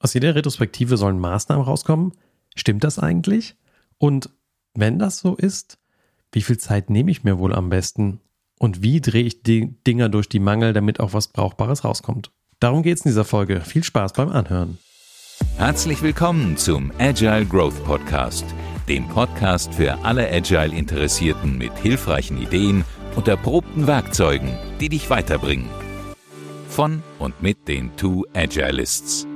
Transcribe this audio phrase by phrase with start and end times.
[0.00, 2.12] Aus jeder Retrospektive sollen Maßnahmen rauskommen.
[2.54, 3.56] Stimmt das eigentlich?
[3.98, 4.30] Und
[4.74, 5.78] wenn das so ist,
[6.32, 8.20] wie viel Zeit nehme ich mir wohl am besten?
[8.58, 12.30] Und wie drehe ich die Dinger durch die Mangel, damit auch was Brauchbares rauskommt?
[12.60, 13.60] Darum geht es in dieser Folge.
[13.60, 14.78] Viel Spaß beim Anhören.
[15.56, 18.44] Herzlich willkommen zum Agile Growth Podcast,
[18.88, 22.84] dem Podcast für alle Agile-Interessierten mit hilfreichen Ideen
[23.16, 25.68] und erprobten Werkzeugen, die dich weiterbringen.
[26.68, 29.27] Von und mit den Two Agilists.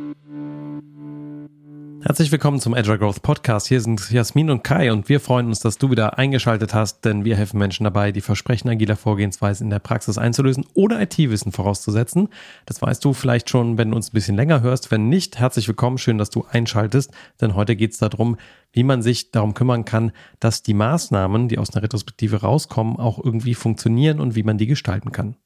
[2.05, 3.69] Herzlich willkommen zum Agile Growth Podcast.
[3.69, 7.25] Hier sind Jasmin und Kai und wir freuen uns, dass du wieder eingeschaltet hast, denn
[7.25, 12.29] wir helfen Menschen dabei, die Versprechen agiler Vorgehensweise in der Praxis einzulösen oder IT-Wissen vorauszusetzen.
[12.67, 14.91] Das weißt du vielleicht schon, wenn du uns ein bisschen länger hörst.
[14.91, 15.97] Wenn nicht, herzlich willkommen.
[15.97, 18.37] Schön, dass du einschaltest, denn heute geht es darum,
[18.73, 23.25] wie man sich darum kümmern kann, dass die Maßnahmen, die aus einer Retrospektive rauskommen, auch
[23.25, 25.37] irgendwie funktionieren und wie man die gestalten kann.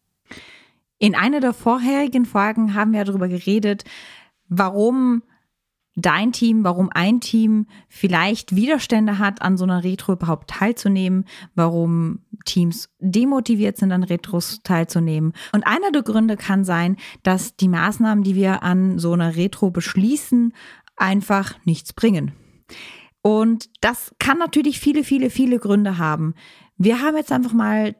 [0.99, 3.85] In einer der vorherigen Folgen haben wir darüber geredet,
[4.49, 5.23] warum
[5.97, 12.21] dein Team, warum ein Team vielleicht Widerstände hat, an so einer Retro überhaupt teilzunehmen, warum
[12.45, 15.33] Teams demotiviert sind, an Retros teilzunehmen.
[15.53, 19.71] Und einer der Gründe kann sein, dass die Maßnahmen, die wir an so einer Retro
[19.71, 20.53] beschließen,
[20.97, 22.33] einfach nichts bringen.
[23.23, 26.35] Und das kann natürlich viele, viele, viele Gründe haben.
[26.77, 27.97] Wir haben jetzt einfach mal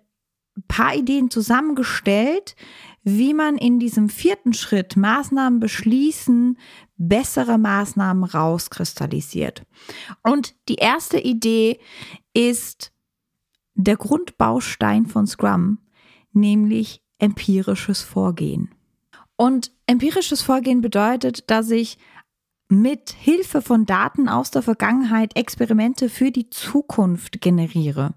[0.57, 2.57] ein paar Ideen zusammengestellt,
[3.03, 6.59] wie man in diesem vierten Schritt Maßnahmen beschließen,
[6.97, 9.63] bessere Maßnahmen rauskristallisiert.
[10.23, 11.79] Und die erste Idee
[12.33, 12.93] ist
[13.75, 15.79] der Grundbaustein von Scrum,
[16.33, 18.75] nämlich empirisches Vorgehen.
[19.37, 21.99] Und empirisches Vorgehen bedeutet, dass ich
[22.69, 28.15] mit Hilfe von Daten aus der Vergangenheit Experimente für die Zukunft generiere.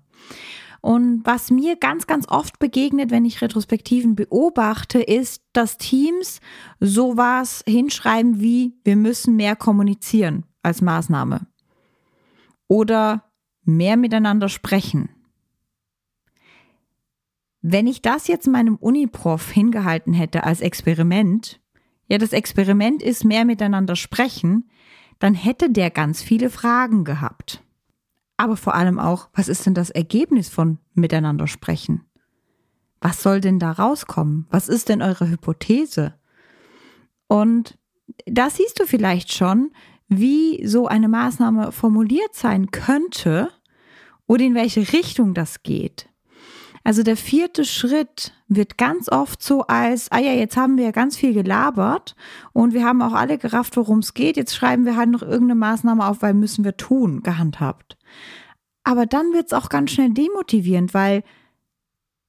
[0.82, 6.40] Und was mir ganz, ganz oft begegnet, wenn ich Retrospektiven beobachte, ist, dass Teams
[6.80, 11.48] sowas hinschreiben wie, wir müssen mehr kommunizieren als Maßnahme.
[12.68, 13.26] Oder
[13.64, 15.10] mehr miteinander sprechen.
[17.62, 21.60] Wenn ich das jetzt meinem Uniprof hingehalten hätte als Experiment,
[22.08, 24.70] ja, das Experiment ist mehr miteinander sprechen,
[25.20, 27.62] dann hätte der ganz viele Fragen gehabt
[28.40, 32.06] aber vor allem auch, was ist denn das Ergebnis von miteinander sprechen?
[33.02, 34.48] Was soll denn da rauskommen?
[34.50, 36.16] Was ist denn eure Hypothese?
[37.28, 37.78] Und
[38.26, 39.72] da siehst du vielleicht schon,
[40.08, 43.52] wie so eine Maßnahme formuliert sein könnte
[44.26, 46.09] oder in welche Richtung das geht.
[46.90, 50.92] Also der vierte Schritt wird ganz oft so als, ah ja, jetzt haben wir ja
[50.92, 52.16] ganz viel gelabert
[52.52, 54.38] und wir haben auch alle gerafft, worum es geht.
[54.38, 57.96] Jetzt schreiben wir halt noch irgendeine Maßnahme auf, weil müssen wir tun, gehandhabt.
[58.84, 61.22] Aber dann wird es auch ganz schnell demotivierend, weil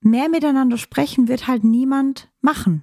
[0.03, 2.82] mehr miteinander sprechen wird halt niemand machen.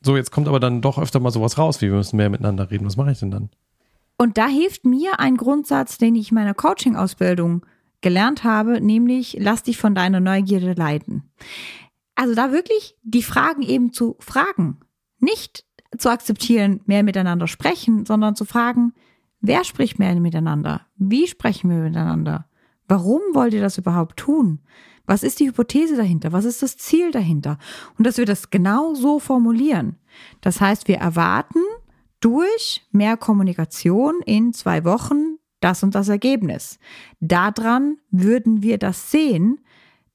[0.00, 2.70] So, jetzt kommt aber dann doch öfter mal sowas raus, wie wir müssen mehr miteinander
[2.70, 2.86] reden.
[2.86, 3.50] Was mache ich denn dann?
[4.16, 7.66] Und da hilft mir ein Grundsatz, den ich in meiner Coaching-Ausbildung
[8.00, 11.30] gelernt habe, nämlich lass dich von deiner Neugierde leiten.
[12.14, 14.80] Also da wirklich die Fragen eben zu fragen.
[15.20, 15.64] Nicht
[15.96, 18.92] zu akzeptieren, mehr miteinander sprechen, sondern zu fragen,
[19.40, 20.82] wer spricht mehr miteinander?
[20.96, 22.46] Wie sprechen wir miteinander?
[22.86, 24.60] Warum wollt ihr das überhaupt tun?
[25.06, 26.32] Was ist die Hypothese dahinter?
[26.32, 27.58] Was ist das Ziel dahinter?
[27.96, 29.96] Und dass wir das genau so formulieren.
[30.42, 31.60] Das heißt, wir erwarten
[32.20, 36.78] durch mehr Kommunikation in zwei Wochen das und das Ergebnis.
[37.20, 39.58] Daran würden wir das sehen,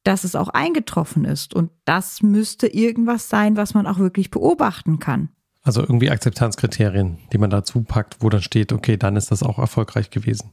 [0.04, 1.54] dass es auch eingetroffen ist.
[1.54, 5.30] Und das müsste irgendwas sein, was man auch wirklich beobachten kann.
[5.62, 9.60] Also irgendwie Akzeptanzkriterien, die man dazu packt, wo dann steht, okay, dann ist das auch
[9.60, 10.52] erfolgreich gewesen.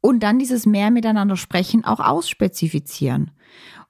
[0.00, 3.30] Und dann dieses mehr miteinander sprechen auch ausspezifizieren.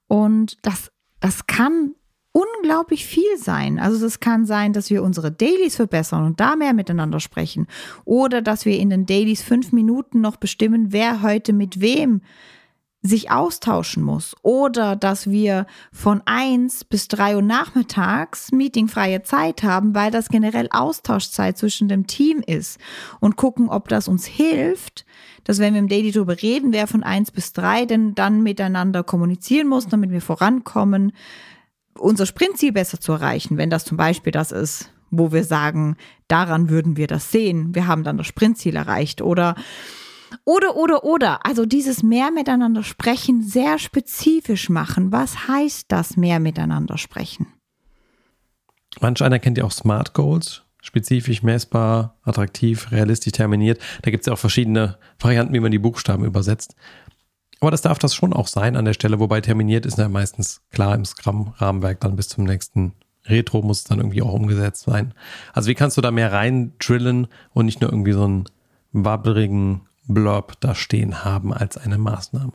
[0.06, 1.94] Und das, das kann
[2.40, 3.78] unglaublich viel sein.
[3.78, 7.66] Also es kann sein, dass wir unsere Dailies verbessern und da mehr miteinander sprechen.
[8.04, 12.22] Oder dass wir in den Dailies fünf Minuten noch bestimmen, wer heute mit wem
[13.02, 14.36] sich austauschen muss.
[14.42, 20.68] Oder dass wir von eins bis drei Uhr nachmittags meetingfreie Zeit haben, weil das generell
[20.70, 22.78] Austauschzeit zwischen dem Team ist.
[23.18, 25.06] Und gucken, ob das uns hilft,
[25.44, 29.02] dass wenn wir im Daily darüber reden, wer von eins bis drei denn dann miteinander
[29.02, 31.12] kommunizieren muss, damit wir vorankommen,
[32.00, 35.96] unser Sprintziel besser zu erreichen, wenn das zum Beispiel das ist, wo wir sagen,
[36.28, 39.54] daran würden wir das sehen, wir haben dann das Sprintziel erreicht oder
[40.44, 41.44] oder, oder, oder.
[41.44, 45.10] Also dieses mehr miteinander sprechen sehr spezifisch machen.
[45.10, 47.48] Was heißt das mehr miteinander sprechen?
[49.00, 53.80] Manch einer kennt ja auch Smart Goals spezifisch, messbar, attraktiv, realistisch terminiert.
[54.02, 56.74] Da gibt es ja auch verschiedene Varianten, wie man die Buchstaben übersetzt.
[57.60, 60.62] Aber das darf das schon auch sein an der Stelle, wobei terminiert ist ja meistens
[60.70, 62.94] klar im Scrum-Rahmenwerk dann bis zum nächsten
[63.26, 65.12] Retro muss es dann irgendwie auch umgesetzt sein.
[65.52, 68.44] Also wie kannst du da mehr rein drillen und nicht nur irgendwie so einen
[68.92, 72.54] wabberigen Blurb da stehen haben als eine Maßnahme?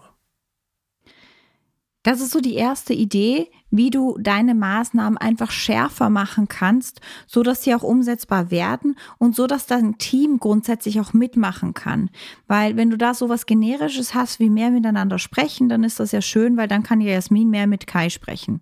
[2.05, 7.41] Das ist so die erste Idee, wie du deine Maßnahmen einfach schärfer machen kannst, so
[7.41, 12.11] dass sie auch umsetzbar werden und so dass dein Team grundsätzlich auch mitmachen kann.
[12.45, 16.11] Weil wenn du da so was generisches hast, wie mehr miteinander sprechen, dann ist das
[16.11, 18.61] ja schön, weil dann kann ja Jasmin mehr mit Kai sprechen.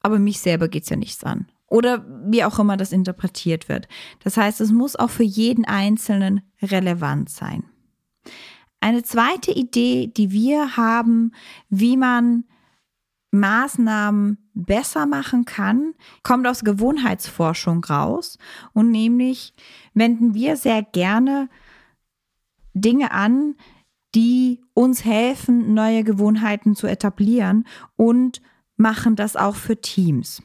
[0.00, 1.46] Aber mich selber geht's ja nichts an.
[1.68, 3.88] Oder wie auch immer das interpretiert wird.
[4.22, 7.64] Das heißt, es muss auch für jeden Einzelnen relevant sein.
[8.84, 11.32] Eine zweite Idee, die wir haben,
[11.70, 12.44] wie man
[13.30, 18.36] Maßnahmen besser machen kann, kommt aus Gewohnheitsforschung raus.
[18.74, 19.54] Und nämlich
[19.94, 21.48] wenden wir sehr gerne
[22.74, 23.54] Dinge an,
[24.14, 27.66] die uns helfen, neue Gewohnheiten zu etablieren
[27.96, 28.42] und
[28.76, 30.42] machen das auch für Teams.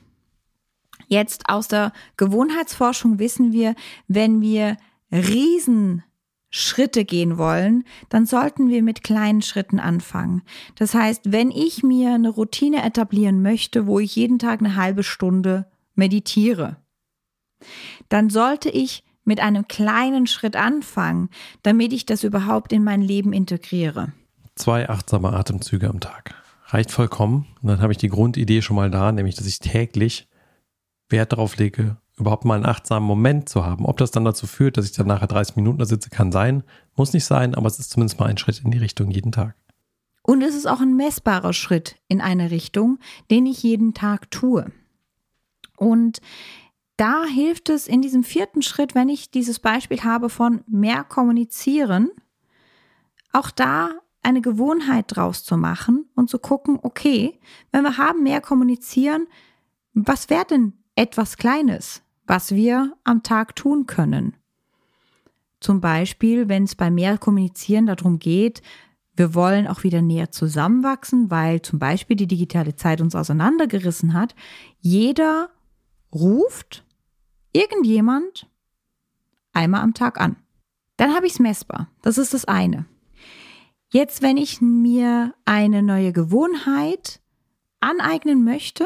[1.10, 3.76] Jetzt aus der Gewohnheitsforschung wissen wir,
[4.08, 4.78] wenn wir
[5.12, 6.06] riesen
[6.50, 10.42] Schritte gehen wollen, dann sollten wir mit kleinen Schritten anfangen.
[10.76, 15.04] Das heißt, wenn ich mir eine Routine etablieren möchte, wo ich jeden Tag eine halbe
[15.04, 16.78] Stunde meditiere,
[18.10, 21.30] dann sollte ich mit einem kleinen Schritt anfangen,
[21.62, 24.12] damit ich das überhaupt in mein Leben integriere.
[24.56, 26.34] Zwei achtsame Atemzüge am Tag.
[26.66, 27.46] Reicht vollkommen.
[27.62, 30.28] Und dann habe ich die Grundidee schon mal da, nämlich dass ich täglich
[31.10, 33.86] Wert darauf lege, überhaupt mal einen achtsamen Moment zu haben.
[33.86, 36.64] Ob das dann dazu führt, dass ich dann nachher 30 Minuten da sitze, kann sein,
[36.96, 39.56] muss nicht sein, aber es ist zumindest mal ein Schritt in die Richtung jeden Tag.
[40.24, 43.00] Und es ist auch ein messbarer Schritt in eine Richtung,
[43.32, 44.72] den ich jeden Tag tue.
[45.78, 46.22] Und
[46.98, 52.12] da hilft es in diesem vierten Schritt, wenn ich dieses Beispiel habe von mehr kommunizieren,
[53.32, 53.92] auch da
[54.22, 57.40] eine Gewohnheit draus zu machen und zu gucken, okay,
[57.72, 59.28] wenn wir haben mehr kommunizieren,
[59.94, 62.02] was wäre denn etwas Kleines?
[62.30, 64.36] Was wir am Tag tun können.
[65.60, 68.62] Zum Beispiel, wenn es bei mehr Kommunizieren darum geht,
[69.16, 74.36] wir wollen auch wieder näher zusammenwachsen, weil zum Beispiel die digitale Zeit uns auseinandergerissen hat.
[74.80, 75.50] Jeder
[76.14, 76.86] ruft
[77.52, 78.48] irgendjemand
[79.52, 80.38] einmal am Tag an.
[80.98, 81.90] Dann habe ich es messbar.
[82.04, 82.86] Das ist das eine.
[83.92, 87.22] Jetzt, wenn ich mir eine neue Gewohnheit
[87.80, 88.86] aneignen möchte,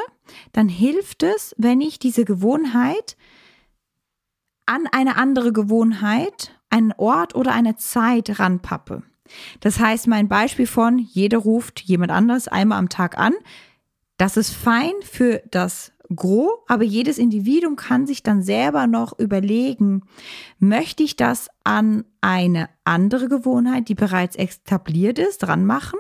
[0.54, 3.18] dann hilft es, wenn ich diese Gewohnheit
[4.74, 9.04] an eine andere Gewohnheit, einen Ort oder eine Zeit ranpappe.
[9.60, 13.34] Das heißt, mein Beispiel von jeder ruft jemand anders einmal am Tag an,
[14.18, 20.04] das ist fein für das Gros, aber jedes Individuum kann sich dann selber noch überlegen,
[20.60, 26.00] möchte ich das an eine andere Gewohnheit, die bereits etabliert ist, dran machen?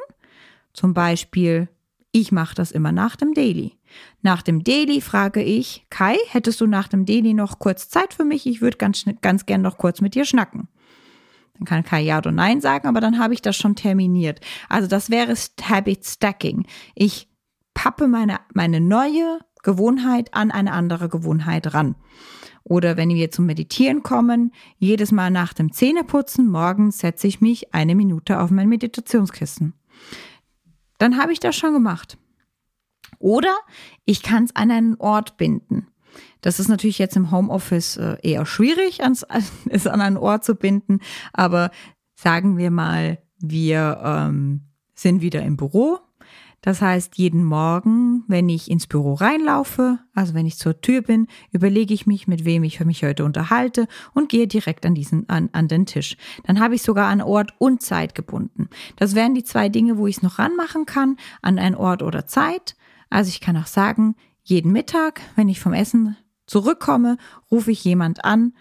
[0.73, 1.69] Zum Beispiel
[2.15, 3.73] ich mache das immer nach dem Daily.
[4.21, 8.23] Nach dem Daily frage ich, Kai, hättest du nach dem Daily noch kurz Zeit für
[8.23, 8.45] mich?
[8.47, 10.67] Ich würde ganz, ganz gern noch kurz mit dir schnacken.
[11.57, 14.41] Dann kann Kai Ja oder Nein sagen, aber dann habe ich das schon terminiert.
[14.69, 16.65] Also das wäre Habit Stacking.
[16.95, 17.29] Ich
[17.73, 21.95] pappe meine, meine neue Gewohnheit an eine andere Gewohnheit ran.
[22.63, 27.73] Oder wenn wir zum Meditieren kommen, jedes Mal nach dem Zähneputzen morgens setze ich mich
[27.73, 29.73] eine Minute auf mein Meditationskissen
[31.03, 32.17] dann habe ich das schon gemacht.
[33.23, 33.55] Oder
[34.05, 35.87] ich kann es an einen Ort binden.
[36.41, 38.99] Das ist natürlich jetzt im Homeoffice äh, eher schwierig,
[39.69, 40.99] es an einen Ort zu binden.
[41.31, 41.71] Aber
[42.15, 44.61] sagen wir mal, wir ähm,
[44.93, 45.99] sind wieder im Büro
[46.63, 51.27] das heißt, jeden Morgen, wenn ich ins Büro reinlaufe, also wenn ich zur Tür bin,
[51.51, 55.49] überlege ich mich, mit wem ich mich heute unterhalte und gehe direkt an diesen, an,
[55.51, 56.15] an den Tisch.
[56.45, 58.69] Dann habe ich sogar an Ort und Zeit gebunden.
[58.95, 62.27] Das wären die zwei Dinge, wo ich es noch ranmachen kann, an einen Ort oder
[62.27, 62.77] Zeit.
[63.13, 66.17] Also ich kann auch sagen, jeden Mittag, wenn ich vom Essen
[66.47, 67.17] zurückkomme,
[67.51, 68.53] rufe ich jemand an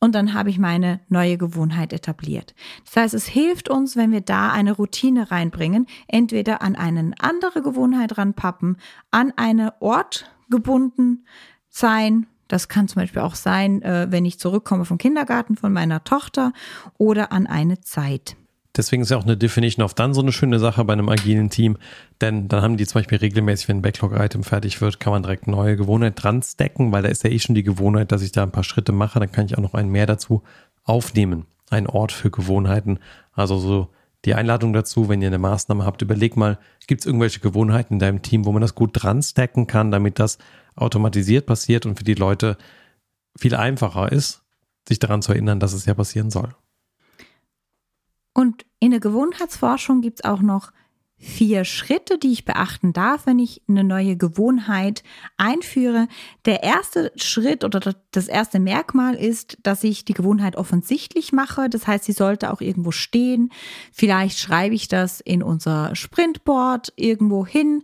[0.00, 2.54] und dann habe ich meine neue Gewohnheit etabliert.
[2.84, 7.62] Das heißt, es hilft uns, wenn wir da eine Routine reinbringen, entweder an eine andere
[7.62, 8.76] Gewohnheit ranpappen,
[9.10, 11.24] an eine Ort gebunden
[11.70, 12.26] sein.
[12.48, 16.52] Das kann zum Beispiel auch sein, äh, wenn ich zurückkomme vom Kindergarten von meiner Tochter
[16.98, 18.36] oder an eine Zeit.
[18.76, 21.48] Deswegen ist ja auch eine Definition of Done so eine schöne Sache bei einem agilen
[21.48, 21.78] Team,
[22.20, 25.46] denn dann haben die zum Beispiel regelmäßig, wenn ein Backlog-Item fertig wird, kann man direkt
[25.46, 28.42] neue Gewohnheit dran stacken, weil da ist ja eh schon die Gewohnheit, dass ich da
[28.42, 30.42] ein paar Schritte mache, dann kann ich auch noch einen mehr dazu
[30.84, 31.46] aufnehmen.
[31.68, 33.00] Ein Ort für Gewohnheiten.
[33.32, 33.88] Also so
[34.24, 37.98] die Einladung dazu, wenn ihr eine Maßnahme habt, überleg mal, gibt es irgendwelche Gewohnheiten in
[37.98, 40.38] deinem Team, wo man das gut dran stacken kann, damit das
[40.74, 42.56] automatisiert passiert und für die Leute
[43.36, 44.42] viel einfacher ist,
[44.88, 46.54] sich daran zu erinnern, dass es ja passieren soll.
[48.32, 50.72] Und in der Gewohnheitsforschung gibt es auch noch
[51.18, 55.02] vier Schritte, die ich beachten darf, wenn ich eine neue Gewohnheit
[55.38, 56.08] einführe.
[56.44, 61.70] Der erste Schritt oder das erste Merkmal ist, dass ich die Gewohnheit offensichtlich mache.
[61.70, 63.50] Das heißt, sie sollte auch irgendwo stehen.
[63.92, 67.82] Vielleicht schreibe ich das in unser Sprintboard irgendwo hin,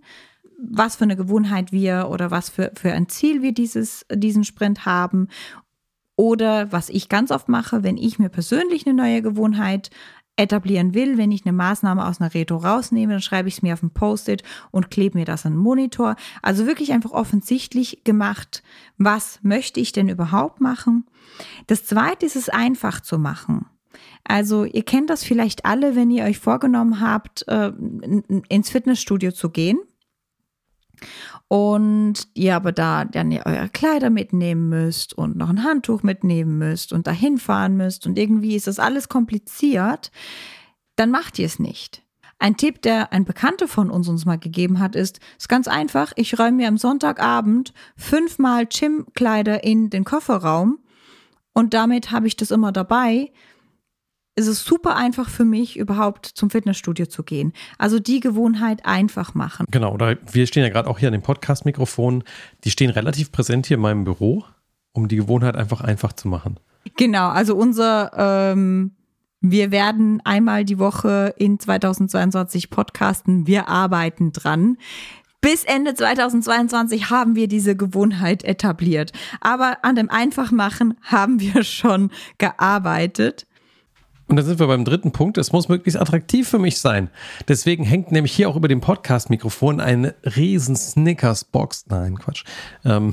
[0.63, 4.85] was für eine Gewohnheit wir oder was für, für ein Ziel wir dieses, diesen Sprint
[4.85, 5.29] haben.
[6.17, 9.91] Oder was ich ganz oft mache, wenn ich mir persönlich eine neue Gewohnheit
[10.37, 13.75] etablieren will, wenn ich eine Maßnahme aus einer Retro rausnehme, dann schreibe ich es mir
[13.75, 16.17] auf ein Post-it und klebe mir das an den Monitor.
[16.41, 18.63] Also wirklich einfach offensichtlich gemacht,
[18.97, 21.05] was möchte ich denn überhaupt machen.
[21.67, 23.67] Das zweite ist es einfach zu machen.
[24.25, 27.73] Also ihr kennt das vielleicht alle, wenn ihr euch vorgenommen habt, äh,
[28.49, 29.79] ins Fitnessstudio zu gehen
[31.53, 36.95] und ihr aber da dann eure Kleider mitnehmen müsst und noch ein Handtuch mitnehmen müsst
[36.95, 40.11] und dahin fahren müsst und irgendwie ist das alles kompliziert,
[40.97, 42.05] dann macht ihr es nicht.
[42.39, 46.15] Ein Tipp, der ein Bekannter von uns uns mal gegeben hat, ist, ist ganz einfach.
[46.17, 50.79] Ich räume mir am Sonntagabend fünfmal Gymkleider in den Kofferraum
[51.53, 53.31] und damit habe ich das immer dabei
[54.35, 57.53] ist es super einfach für mich, überhaupt zum Fitnessstudio zu gehen.
[57.79, 59.67] Also die Gewohnheit einfach machen.
[59.71, 62.25] Genau, oder wir stehen ja gerade auch hier an dem Podcast-Mikrofon.
[62.65, 64.45] Die stehen relativ präsent hier in meinem Büro,
[64.93, 66.59] um die Gewohnheit einfach einfach zu machen.
[66.97, 68.93] Genau, also unser, ähm,
[69.41, 73.47] wir werden einmal die Woche in 2022 podcasten.
[73.47, 74.79] Wir arbeiten dran.
[75.43, 79.13] Bis Ende 2022 haben wir diese Gewohnheit etabliert.
[79.41, 83.47] Aber an dem Einfachmachen haben wir schon gearbeitet.
[84.33, 85.37] Und dann sind wir beim dritten Punkt.
[85.37, 87.11] Es muss möglichst attraktiv für mich sein.
[87.49, 91.89] Deswegen hängt nämlich hier auch über dem Podcast-Mikrofon eine riesen Snickers-Box.
[91.89, 92.45] Nein, Quatsch.
[92.83, 93.13] Ähm,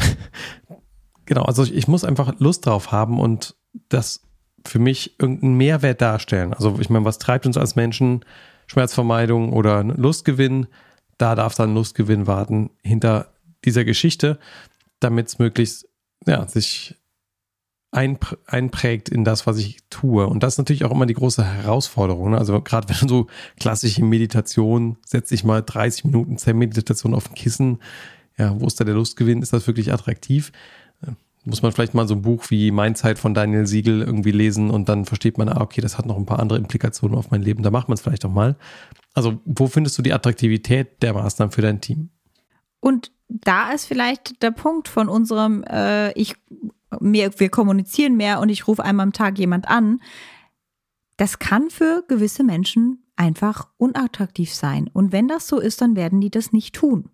[1.25, 3.57] genau, also ich, ich muss einfach Lust drauf haben und
[3.89, 4.21] das
[4.65, 6.53] für mich irgendeinen Mehrwert darstellen.
[6.53, 8.23] Also ich meine, was treibt uns als Menschen?
[8.67, 10.67] Schmerzvermeidung oder Lustgewinn.
[11.17, 13.33] Da darf dann Lustgewinn warten hinter
[13.65, 14.39] dieser Geschichte,
[15.01, 15.85] damit es möglichst
[16.25, 16.95] ja, sich
[17.91, 20.27] einprägt in das, was ich tue.
[20.27, 22.31] Und das ist natürlich auch immer die große Herausforderung.
[22.31, 22.37] Ne?
[22.37, 23.27] Also gerade wenn so
[23.59, 27.79] klassische Meditation, setz dich mal 30 Minuten Zen-Meditation auf ein Kissen,
[28.37, 29.41] ja, wo ist da der Lustgewinn?
[29.41, 30.51] Ist das wirklich attraktiv?
[31.01, 31.11] Äh,
[31.43, 34.69] muss man vielleicht mal so ein Buch wie Mein Zeit von Daniel Siegel irgendwie lesen
[34.69, 37.41] und dann versteht man, ah, okay, das hat noch ein paar andere Implikationen auf mein
[37.41, 37.63] Leben.
[37.63, 38.55] Da macht man es vielleicht auch mal.
[39.13, 42.09] Also, wo findest du die Attraktivität der Maßnahmen für dein Team?
[42.79, 46.35] Und da ist vielleicht der Punkt von unserem, äh, ich
[46.99, 50.01] mehr, wir kommunizieren mehr und ich rufe einmal am Tag jemand an,
[51.17, 54.89] das kann für gewisse Menschen einfach unattraktiv sein.
[54.93, 57.09] Und wenn das so ist, dann werden die das nicht tun.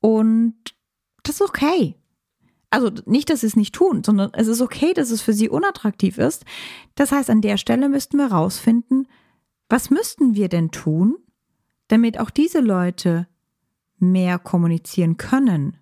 [0.00, 0.56] Und
[1.22, 1.94] das ist okay.
[2.70, 5.48] Also nicht, dass sie es nicht tun, sondern es ist okay, dass es für sie
[5.48, 6.44] unattraktiv ist.
[6.94, 9.06] Das heißt, an der Stelle müssten wir rausfinden,
[9.68, 11.16] was müssten wir denn tun,
[11.88, 13.28] damit auch diese Leute
[13.98, 15.76] mehr kommunizieren können,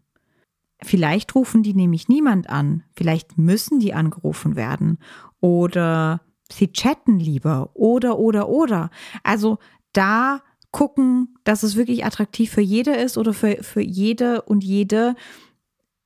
[0.82, 2.82] Vielleicht rufen die nämlich niemand an.
[2.96, 4.98] Vielleicht müssen die angerufen werden.
[5.40, 7.70] Oder sie chatten lieber.
[7.74, 8.90] Oder, oder, oder.
[9.22, 9.58] Also
[9.92, 15.16] da gucken, dass es wirklich attraktiv für jede ist oder für, für jede und jede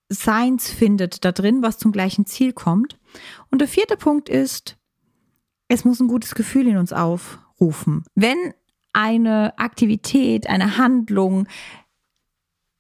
[0.09, 2.99] Seins findet da drin, was zum gleichen Ziel kommt.
[3.51, 4.77] Und der vierte Punkt ist,
[5.69, 8.05] es muss ein gutes Gefühl in uns aufrufen.
[8.15, 8.55] Wenn
[8.93, 11.49] eine Aktivität, eine Handlung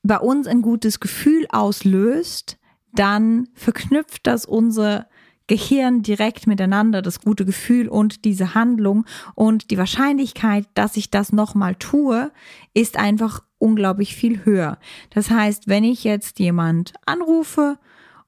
[0.04, 2.58] bei uns ein gutes Gefühl auslöst,
[2.92, 5.08] dann verknüpft das unser
[5.46, 9.04] Gehirn direkt miteinander, das gute Gefühl und diese Handlung.
[9.34, 12.30] Und die Wahrscheinlichkeit, dass ich das nochmal tue,
[12.72, 14.78] ist einfach unglaublich viel höher.
[15.10, 17.78] Das heißt, wenn ich jetzt jemand anrufe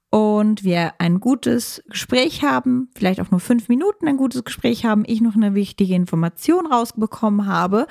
[0.09, 5.03] und wir ein gutes Gespräch haben, vielleicht auch nur fünf Minuten ein gutes Gespräch haben,
[5.05, 7.87] ich noch eine wichtige Information rausbekommen habe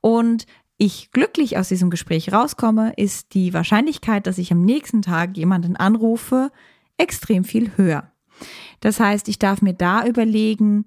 [0.00, 5.36] und ich glücklich aus diesem Gespräch rauskomme, ist die Wahrscheinlichkeit, dass ich am nächsten Tag
[5.36, 6.50] jemanden anrufe,
[6.96, 8.10] extrem viel höher.
[8.80, 10.86] Das heißt, ich darf mir da überlegen,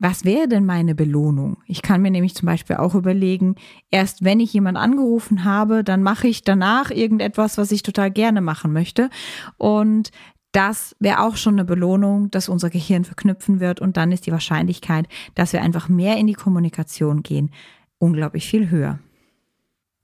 [0.00, 1.58] was wäre denn meine Belohnung?
[1.66, 3.56] Ich kann mir nämlich zum Beispiel auch überlegen,
[3.90, 8.40] erst wenn ich jemanden angerufen habe, dann mache ich danach irgendetwas, was ich total gerne
[8.40, 9.10] machen möchte.
[9.56, 10.12] Und
[10.52, 13.80] das wäre auch schon eine Belohnung, dass unser Gehirn verknüpfen wird.
[13.80, 17.50] Und dann ist die Wahrscheinlichkeit, dass wir einfach mehr in die Kommunikation gehen,
[17.98, 18.98] unglaublich viel höher.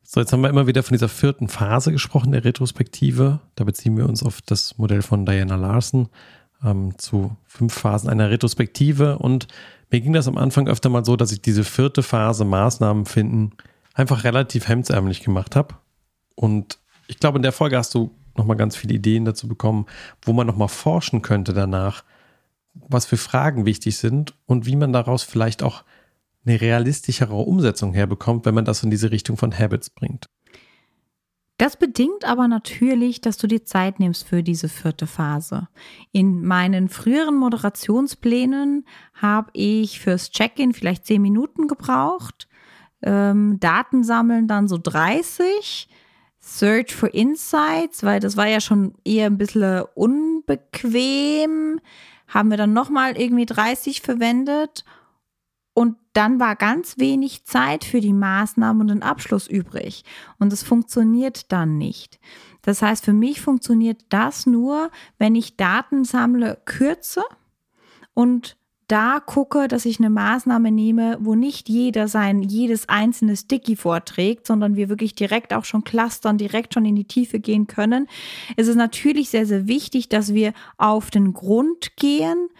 [0.02, 3.40] So, jetzt haben wir immer wieder von dieser vierten Phase gesprochen, der Retrospektive.
[3.54, 6.08] Da beziehen wir uns auf das Modell von Diana Larson
[6.62, 9.18] ähm, zu fünf Phasen einer Retrospektive.
[9.18, 9.48] Und
[9.90, 13.52] mir ging das am Anfang öfter mal so, dass ich diese vierte Phase Maßnahmen finden
[13.94, 15.76] einfach relativ hemdsärmlich gemacht habe.
[16.34, 19.86] Und ich glaube, in der Folge hast du nochmal ganz viele Ideen dazu bekommen,
[20.22, 22.02] wo man nochmal forschen könnte danach,
[22.74, 25.84] was für Fragen wichtig sind und wie man daraus vielleicht auch
[26.46, 30.26] eine realistischere Umsetzung herbekommt, wenn man das in diese Richtung von Habits bringt.
[31.56, 35.68] Das bedingt aber natürlich, dass du dir Zeit nimmst für diese vierte Phase.
[36.10, 38.84] In meinen früheren Moderationsplänen
[39.14, 42.48] habe ich fürs Check-in vielleicht zehn Minuten gebraucht,
[43.02, 45.88] ähm, Daten sammeln dann so 30,
[46.40, 51.80] Search for Insights, weil das war ja schon eher ein bisschen unbequem,
[52.26, 54.84] haben wir dann nochmal irgendwie 30 verwendet
[55.74, 60.04] und dann war ganz wenig Zeit für die Maßnahmen und den Abschluss übrig.
[60.38, 62.20] Und es funktioniert dann nicht.
[62.62, 67.22] Das heißt, für mich funktioniert das nur, wenn ich Daten sammle, kürze
[68.14, 73.76] und da gucke, dass ich eine Maßnahme nehme, wo nicht jeder sein jedes einzelne Sticky
[73.76, 78.06] vorträgt, sondern wir wirklich direkt auch schon clustern, direkt schon in die Tiefe gehen können.
[78.56, 82.50] Es ist natürlich sehr, sehr wichtig, dass wir auf den Grund gehen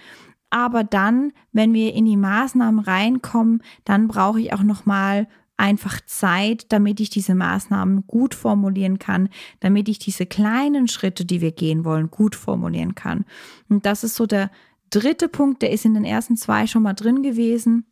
[0.55, 6.01] aber dann, wenn wir in die Maßnahmen reinkommen, dann brauche ich auch noch mal einfach
[6.07, 11.51] Zeit, damit ich diese Maßnahmen gut formulieren kann, damit ich diese kleinen Schritte, die wir
[11.51, 13.25] gehen wollen, gut formulieren kann.
[13.69, 14.49] Und das ist so der
[14.91, 17.87] dritte Punkt, der ist in den ersten zwei schon mal drin gewesen.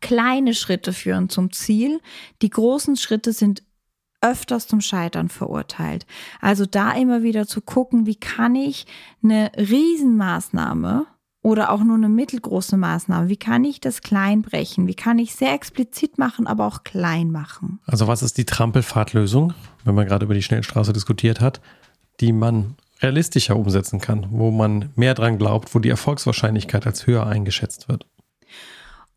[0.00, 2.00] Kleine Schritte führen zum Ziel.
[2.42, 3.62] Die großen Schritte sind
[4.20, 6.04] öfters zum Scheitern verurteilt.
[6.40, 8.86] Also da immer wieder zu gucken, wie kann ich
[9.22, 11.06] eine Riesenmaßnahme
[11.46, 13.28] oder auch nur eine mittelgroße Maßnahme?
[13.28, 14.88] Wie kann ich das klein brechen?
[14.88, 17.78] Wie kann ich sehr explizit machen, aber auch klein machen?
[17.86, 21.60] Also was ist die Trampelfahrtlösung, wenn man gerade über die Schnellstraße diskutiert hat,
[22.18, 27.28] die man realistischer umsetzen kann, wo man mehr dran glaubt, wo die Erfolgswahrscheinlichkeit als höher
[27.28, 28.08] eingeschätzt wird?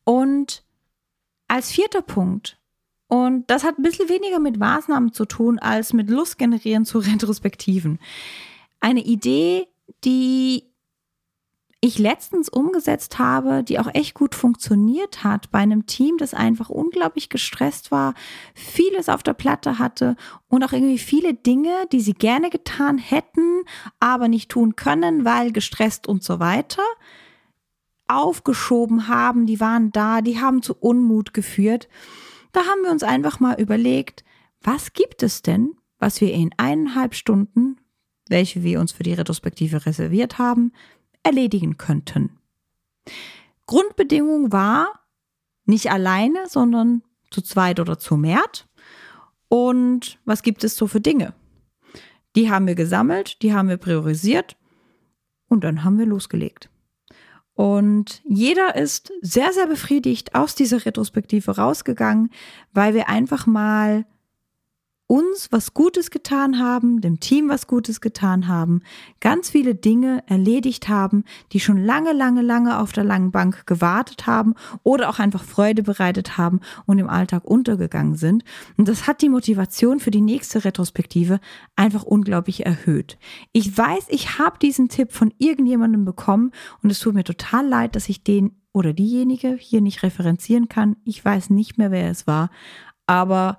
[0.03, 0.63] Und
[1.48, 2.59] als vierter Punkt,
[3.07, 7.00] und das hat ein bisschen weniger mit Maßnahmen zu tun als mit Lust generieren zu
[7.00, 7.98] Retrospektiven.
[8.79, 9.65] Eine Idee,
[10.03, 10.68] die
[11.81, 16.69] ich letztens umgesetzt habe, die auch echt gut funktioniert hat bei einem Team, das einfach
[16.69, 18.15] unglaublich gestresst war,
[18.53, 20.17] vieles auf der Platte hatte
[20.50, 23.63] und auch irgendwie viele Dinge, die sie gerne getan hätten,
[24.00, 26.83] aber nicht tun können, weil gestresst und so weiter,
[28.07, 31.87] aufgeschoben haben, die waren da, die haben zu Unmut geführt.
[32.51, 34.25] Da haben wir uns einfach mal überlegt,
[34.61, 37.77] was gibt es denn, was wir in eineinhalb Stunden,
[38.27, 40.74] welche wir uns für die Retrospektive reserviert haben,
[41.24, 42.38] erledigen könnten.
[43.66, 45.00] Grundbedingung war
[45.66, 48.68] nicht alleine, sondern zu zweit oder zu mehrt.
[49.48, 51.34] Und was gibt es so für Dinge?
[52.36, 54.58] Die haben wir gesammelt, die haben wir priorisiert
[55.48, 56.70] und dann haben wir losgelegt.
[57.53, 62.29] Und jeder ist sehr, sehr befriedigt aus dieser Retrospektive rausgegangen,
[62.72, 64.05] weil wir einfach mal
[65.09, 68.83] uns was Gutes getan haben, dem Team was Gutes getan haben,
[69.19, 74.27] ganz viele Dinge erledigt haben, die schon lange, lange, lange auf der langen Bank gewartet
[74.27, 78.43] haben oder auch einfach Freude bereitet haben und im Alltag untergegangen sind.
[78.77, 81.39] Und das hat die Motivation für die nächste Retrospektive
[81.75, 83.17] einfach unglaublich erhöht.
[83.51, 86.51] Ich weiß, ich habe diesen Tipp von irgendjemandem bekommen
[86.83, 90.98] und es tut mir total leid, dass ich den oder diejenige hier nicht referenzieren kann.
[91.03, 92.51] Ich weiß nicht mehr, wer es war,
[93.07, 93.57] aber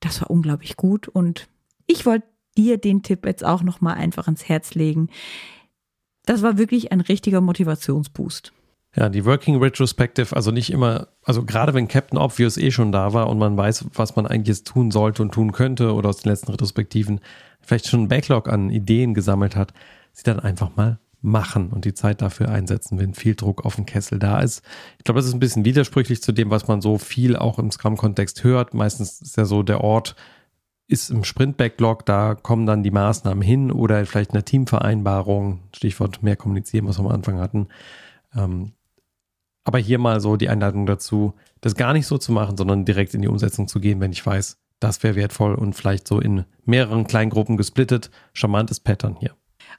[0.00, 1.48] das war unglaublich gut und
[1.86, 5.08] ich wollte dir den Tipp jetzt auch noch mal einfach ins Herz legen.
[6.24, 8.52] Das war wirklich ein richtiger Motivationsboost.
[8.96, 13.12] Ja, die Working Retrospective, also nicht immer, also gerade wenn Captain Obvious eh schon da
[13.12, 16.18] war und man weiß, was man eigentlich jetzt tun sollte und tun könnte oder aus
[16.18, 17.20] den letzten Retrospektiven
[17.60, 19.74] vielleicht schon einen Backlog an Ideen gesammelt hat,
[20.12, 23.84] sie dann einfach mal machen und die Zeit dafür einsetzen, wenn viel Druck auf dem
[23.86, 24.62] Kessel da ist.
[24.98, 27.70] Ich glaube, das ist ein bisschen widersprüchlich zu dem, was man so viel auch im
[27.70, 28.74] Scrum-Kontext hört.
[28.74, 30.16] Meistens ist ja so der Ort,
[30.88, 36.36] ist im Sprint-Backlog, da kommen dann die Maßnahmen hin oder vielleicht eine Teamvereinbarung, Stichwort mehr
[36.36, 37.68] kommunizieren, was wir am Anfang hatten.
[38.34, 38.72] Ähm,
[39.64, 43.14] aber hier mal so die Einladung dazu, das gar nicht so zu machen, sondern direkt
[43.14, 46.44] in die Umsetzung zu gehen, wenn ich weiß, das wäre wertvoll und vielleicht so in
[46.64, 48.10] mehreren Kleingruppen gesplittet.
[48.32, 49.34] Charmantes Pattern hier.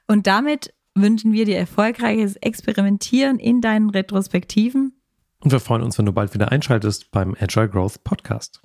[0.08, 5.02] Und damit wünschen wir dir erfolgreiches Experimentieren in deinen Retrospektiven.
[5.40, 8.62] Und wir freuen uns, wenn du bald wieder einschaltest beim Agile Growth Podcast.